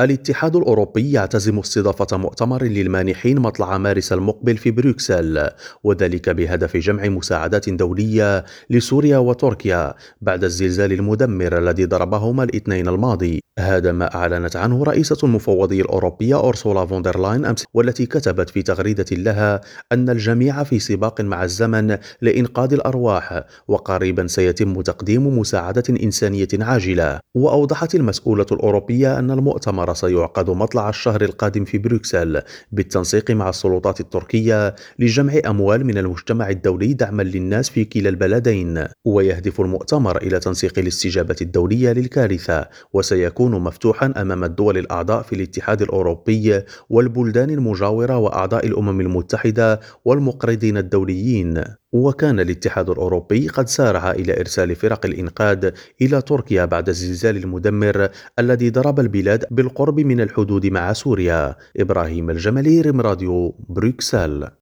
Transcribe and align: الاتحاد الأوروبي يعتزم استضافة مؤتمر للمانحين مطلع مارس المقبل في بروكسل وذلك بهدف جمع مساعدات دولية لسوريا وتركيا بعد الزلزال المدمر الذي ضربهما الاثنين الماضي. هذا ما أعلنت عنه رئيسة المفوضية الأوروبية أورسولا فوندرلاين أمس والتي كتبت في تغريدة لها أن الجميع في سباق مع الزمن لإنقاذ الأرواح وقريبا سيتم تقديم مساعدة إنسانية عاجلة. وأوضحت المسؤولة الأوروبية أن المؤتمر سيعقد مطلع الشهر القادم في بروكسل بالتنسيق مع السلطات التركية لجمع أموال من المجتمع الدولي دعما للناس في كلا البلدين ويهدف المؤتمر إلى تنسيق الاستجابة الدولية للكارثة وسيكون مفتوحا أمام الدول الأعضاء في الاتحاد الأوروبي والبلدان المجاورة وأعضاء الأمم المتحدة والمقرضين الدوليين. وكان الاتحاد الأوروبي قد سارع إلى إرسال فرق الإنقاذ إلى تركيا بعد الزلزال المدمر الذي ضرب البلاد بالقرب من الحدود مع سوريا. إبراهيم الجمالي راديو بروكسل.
الاتحاد 0.00 0.56
الأوروبي 0.56 1.12
يعتزم 1.12 1.58
استضافة 1.58 2.16
مؤتمر 2.16 2.62
للمانحين 2.62 3.38
مطلع 3.38 3.78
مارس 3.78 4.12
المقبل 4.12 4.56
في 4.56 4.70
بروكسل 4.70 5.48
وذلك 5.84 6.30
بهدف 6.30 6.76
جمع 6.76 7.08
مساعدات 7.08 7.70
دولية 7.70 8.44
لسوريا 8.70 9.18
وتركيا 9.18 9.94
بعد 10.20 10.44
الزلزال 10.44 10.92
المدمر 10.92 11.58
الذي 11.58 11.84
ضربهما 11.84 12.44
الاثنين 12.44 12.88
الماضي. 12.88 13.40
هذا 13.58 13.92
ما 13.92 14.14
أعلنت 14.14 14.56
عنه 14.56 14.82
رئيسة 14.84 15.16
المفوضية 15.24 15.82
الأوروبية 15.82 16.34
أورسولا 16.34 16.86
فوندرلاين 16.86 17.44
أمس 17.44 17.64
والتي 17.74 18.06
كتبت 18.06 18.50
في 18.50 18.62
تغريدة 18.62 19.06
لها 19.12 19.60
أن 19.92 20.10
الجميع 20.10 20.62
في 20.62 20.78
سباق 20.78 21.20
مع 21.20 21.44
الزمن 21.44 21.98
لإنقاذ 22.22 22.72
الأرواح 22.72 23.44
وقريبا 23.68 24.26
سيتم 24.26 24.80
تقديم 24.80 25.38
مساعدة 25.38 25.82
إنسانية 26.02 26.48
عاجلة. 26.60 27.20
وأوضحت 27.34 27.94
المسؤولة 27.94 28.46
الأوروبية 28.52 29.18
أن 29.18 29.30
المؤتمر 29.30 29.85
سيعقد 29.94 30.50
مطلع 30.50 30.88
الشهر 30.88 31.22
القادم 31.22 31.64
في 31.64 31.78
بروكسل 31.78 32.42
بالتنسيق 32.72 33.30
مع 33.30 33.48
السلطات 33.48 34.00
التركية 34.00 34.74
لجمع 34.98 35.32
أموال 35.46 35.86
من 35.86 35.98
المجتمع 35.98 36.50
الدولي 36.50 36.92
دعما 36.92 37.22
للناس 37.22 37.70
في 37.70 37.84
كلا 37.84 38.08
البلدين 38.08 38.84
ويهدف 39.04 39.60
المؤتمر 39.60 40.16
إلى 40.16 40.38
تنسيق 40.38 40.78
الاستجابة 40.78 41.36
الدولية 41.40 41.92
للكارثة 41.92 42.68
وسيكون 42.92 43.60
مفتوحا 43.60 44.12
أمام 44.16 44.44
الدول 44.44 44.78
الأعضاء 44.78 45.22
في 45.22 45.34
الاتحاد 45.34 45.82
الأوروبي 45.82 46.62
والبلدان 46.90 47.50
المجاورة 47.50 48.16
وأعضاء 48.18 48.66
الأمم 48.66 49.00
المتحدة 49.00 49.80
والمقرضين 50.04 50.76
الدوليين. 50.76 51.64
وكان 51.92 52.40
الاتحاد 52.40 52.90
الأوروبي 52.90 53.48
قد 53.48 53.68
سارع 53.68 54.10
إلى 54.10 54.40
إرسال 54.40 54.76
فرق 54.76 55.06
الإنقاذ 55.06 55.70
إلى 56.02 56.22
تركيا 56.22 56.64
بعد 56.64 56.88
الزلزال 56.88 57.36
المدمر 57.36 58.08
الذي 58.38 58.70
ضرب 58.70 59.00
البلاد 59.00 59.44
بالقرب 59.50 60.00
من 60.00 60.20
الحدود 60.20 60.66
مع 60.66 60.92
سوريا. 60.92 61.56
إبراهيم 61.76 62.30
الجمالي 62.30 62.80
راديو 62.80 63.54
بروكسل. 63.68 64.48